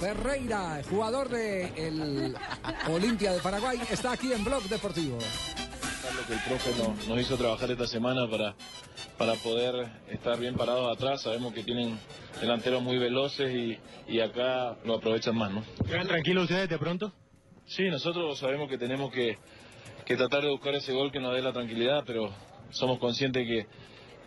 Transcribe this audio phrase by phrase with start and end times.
[0.00, 2.34] Ferreira, jugador de el
[2.90, 5.18] Olimpia de Paraguay, está aquí en Blog Deportivo.
[5.18, 8.54] Lo que el profe nos, nos hizo trabajar esta semana para,
[9.18, 11.20] para poder estar bien parados atrás.
[11.20, 11.98] Sabemos que tienen
[12.40, 13.78] delanteros muy veloces y,
[14.08, 15.62] y acá lo aprovechan más, ¿no?
[15.86, 17.12] ¿Quedan tranquilos ustedes de pronto?
[17.66, 19.36] Sí, nosotros sabemos que tenemos que,
[20.06, 22.32] que tratar de buscar ese gol que nos dé la tranquilidad, pero
[22.70, 23.66] somos conscientes que,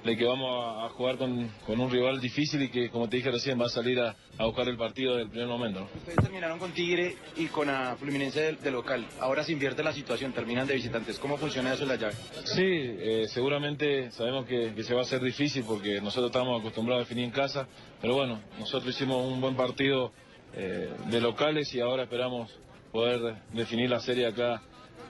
[0.03, 3.31] de que vamos a, jugar con, con un rival difícil y que, como te dije
[3.31, 5.79] recién, va a salir a, a buscar el partido desde el primer momento.
[5.81, 5.85] ¿no?
[5.85, 9.05] Ustedes terminaron con Tigre y con a Fluminense de, de local.
[9.19, 11.17] Ahora se invierte la situación, terminan de visitantes.
[11.19, 12.13] ¿Cómo funciona eso en la llave?
[12.43, 17.01] Sí, eh, seguramente sabemos que, que se va a hacer difícil porque nosotros estamos acostumbrados
[17.01, 17.67] a definir en casa,
[18.01, 20.11] pero bueno, nosotros hicimos un buen partido
[20.55, 22.51] eh, de locales y ahora esperamos
[22.91, 24.61] poder definir la serie acá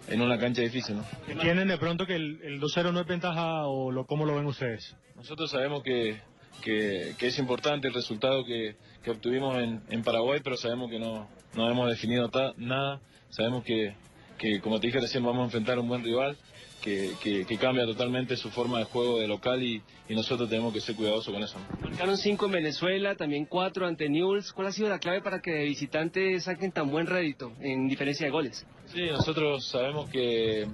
[0.08, 0.98] en una cancha difícil.
[0.98, 1.06] ¿no?
[1.28, 4.46] ¿Entienden de pronto que el, el 2-0 no es ventaja o lo, cómo lo ven
[4.46, 4.96] ustedes?
[5.16, 6.20] Nosotros sabemos que,
[6.62, 11.00] que, que es importante el resultado que, que obtuvimos en, en Paraguay, pero sabemos que
[11.00, 13.00] no, no hemos definido ta- nada.
[13.30, 13.96] Sabemos que,
[14.38, 16.38] que, como te dije recién, vamos a enfrentar a un buen rival
[16.82, 20.74] que, que, que cambia totalmente su forma de juego de local y, y nosotros tenemos
[20.74, 21.58] que ser cuidadosos con eso.
[21.82, 24.52] Marcaron cinco en Venezuela, también cuatro ante Newell's.
[24.52, 28.26] ¿Cuál ha sido la clave para que de visitante saquen tan buen rédito en diferencia
[28.26, 28.66] de goles?
[28.88, 30.68] Sí, nosotros sabemos que,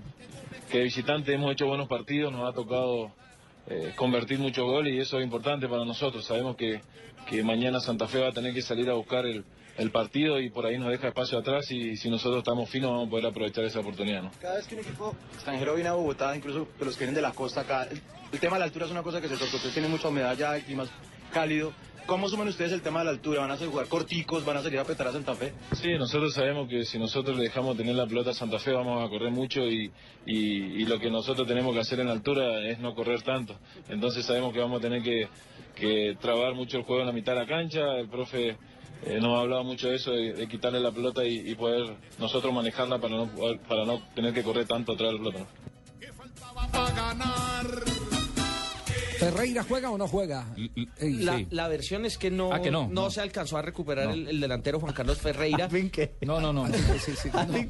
[0.72, 3.12] que de visitante hemos hecho buenos partidos, nos ha tocado
[3.70, 6.26] eh, convertir muchos goles y eso es importante para nosotros.
[6.26, 6.82] Sabemos que,
[7.28, 9.46] que mañana Santa Fe va a tener que salir a buscar el,
[9.80, 13.08] el partido y por ahí nos deja espacio atrás y si nosotros estamos finos vamos
[13.08, 14.24] a poder aprovechar esa oportunidad.
[14.24, 14.32] ¿no?
[14.42, 17.22] Cada vez que un equipo extranjero viene a Bogotá, incluso de los que vienen de
[17.22, 19.36] la costa acá, el, tema de la altura es una cosa que se.
[19.36, 20.90] Ustedes tienen mucha humedad ya, el clima es
[21.32, 21.74] cálido.
[22.10, 23.42] ¿Cómo asumen ustedes el tema de la altura?
[23.42, 24.44] ¿Van a hacer jugar corticos?
[24.44, 25.54] ¿Van a salir a petar a Santa Fe?
[25.74, 29.06] Sí, nosotros sabemos que si nosotros le dejamos tener la pelota a Santa Fe vamos
[29.06, 29.92] a correr mucho y,
[30.26, 33.56] y- y lo que nosotros tenemos que hacer en la altura es no correr tanto.
[33.90, 35.28] Entonces sabemos que vamos a tener que,
[35.76, 37.98] que trabar mucho el juego en la mitad de la cancha.
[38.00, 38.58] El profe
[39.06, 41.96] eh, nos ha hablado mucho de eso, de, de quitarle la pelota y, y poder
[42.18, 43.30] nosotros manejarla para no,
[43.68, 45.40] para no tener que correr tanto atrás de la pelota.
[45.42, 45.70] ¿no?
[49.20, 50.46] ¿Ferreira juega o no juega?
[51.00, 51.48] Ey, La, sí.
[51.52, 53.10] la versión es que no, Ah, que no, no.
[53.12, 54.14] se alcanzó a recuperar No.
[54.14, 55.70] el, el delantero Juan Carlos Ferreira.
[56.22, 56.68] No, no, no.
[56.68, 56.74] no.
[57.00, 57.46] Sí, sí, no.
[57.46, 57.70] No.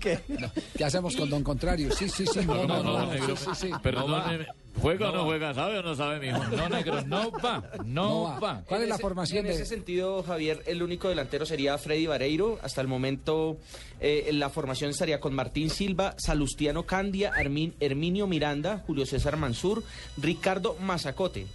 [0.77, 1.91] ¿Qué hacemos con Don Contrario?
[1.95, 2.39] Sí, sí, sí.
[2.45, 3.05] No, no, no.
[3.07, 3.35] negro.
[3.35, 3.71] Sí, sí, sí.
[3.81, 4.47] Perdóneme.
[4.81, 5.53] ¿Juega o no juega?
[5.53, 6.43] ¿Sabe o no sabe, mijo?
[6.55, 8.39] No, negro, no va, no, No va.
[8.39, 8.61] va.
[8.65, 9.51] ¿Cuál es la ese- formación En de...?
[9.53, 12.59] ese sentido, Javier, el único delantero sería Freddy Vareiro.
[12.61, 13.57] Hasta el momento,
[13.99, 19.83] eh, la formación estaría con Martín Silva, Salustiano Candia, Armin- Herminio Miranda, Julio César Mansur,
[20.17, 21.47] Ricardo Mazacote.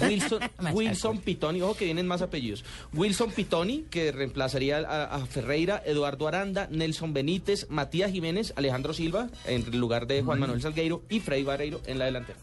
[0.00, 0.40] Wilson,
[0.72, 2.64] Wilson Pitoni, ojo que vienen más apellidos.
[2.92, 9.28] Wilson Pitoni, que reemplazaría a, a Ferreira, Eduardo Aranda, Nelson Benítez, Matías Jiménez, Alejandro Silva,
[9.46, 12.38] en lugar de Juan Manuel Salgueiro y Freddy Vareiro en la delantera.